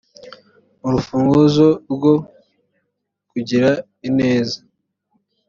urufunguzo 0.87 1.67
rwo 1.93 2.13
kugira 3.31 3.69
ineza 4.07 4.59